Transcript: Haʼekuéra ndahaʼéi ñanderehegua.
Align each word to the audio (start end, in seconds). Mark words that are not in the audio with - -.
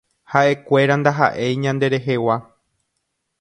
Haʼekuéra 0.35 0.95
ndahaʼéi 1.01 1.51
ñanderehegua. 1.65 2.35